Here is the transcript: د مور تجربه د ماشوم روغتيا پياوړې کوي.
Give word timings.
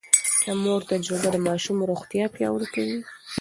د 0.45 0.47
مور 0.63 0.81
تجربه 0.91 1.27
د 1.31 1.37
ماشوم 1.47 1.77
روغتيا 1.89 2.25
پياوړې 2.33 2.67
کوي. 2.75 2.99